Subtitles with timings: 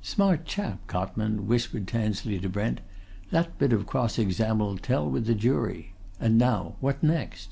[0.00, 2.80] "Smart chap, Cotman!" whispered Tansley to Brent.
[3.30, 5.92] "That bit of cross exam'll tell with the jury.
[6.18, 7.50] And now, what next?"